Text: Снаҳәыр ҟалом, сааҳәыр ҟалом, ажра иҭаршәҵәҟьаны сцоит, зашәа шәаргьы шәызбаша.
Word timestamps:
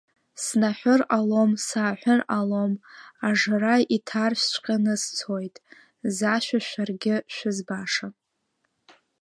Снаҳәыр 0.43 1.01
ҟалом, 1.09 1.51
сааҳәыр 1.67 2.21
ҟалом, 2.29 2.73
ажра 3.27 3.75
иҭаршәҵәҟьаны 3.95 4.93
сцоит, 5.03 5.55
зашәа 6.15 6.59
шәаргьы 6.67 7.15
шәызбаша. 7.33 8.07